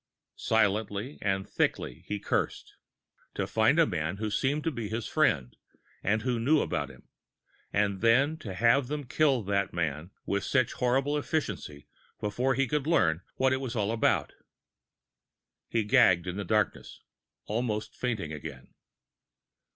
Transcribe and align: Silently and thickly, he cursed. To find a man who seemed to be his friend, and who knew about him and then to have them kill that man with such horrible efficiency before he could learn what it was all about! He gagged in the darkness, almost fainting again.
Silently 0.39 1.19
and 1.21 1.47
thickly, 1.47 2.03
he 2.07 2.17
cursed. 2.19 2.73
To 3.35 3.45
find 3.45 3.77
a 3.77 3.85
man 3.85 4.17
who 4.17 4.31
seemed 4.31 4.63
to 4.63 4.71
be 4.71 4.89
his 4.89 5.05
friend, 5.07 5.55
and 6.01 6.23
who 6.23 6.39
knew 6.39 6.59
about 6.59 6.89
him 6.89 7.07
and 7.71 8.01
then 8.01 8.37
to 8.37 8.55
have 8.55 8.87
them 8.87 9.03
kill 9.05 9.43
that 9.43 9.73
man 9.75 10.09
with 10.25 10.43
such 10.43 10.73
horrible 10.73 11.19
efficiency 11.19 11.87
before 12.19 12.55
he 12.55 12.65
could 12.65 12.87
learn 12.87 13.21
what 13.35 13.53
it 13.53 13.61
was 13.61 13.75
all 13.75 13.91
about! 13.91 14.33
He 15.69 15.83
gagged 15.83 16.25
in 16.25 16.35
the 16.35 16.43
darkness, 16.45 17.03
almost 17.45 17.95
fainting 17.95 18.33
again. 18.33 18.73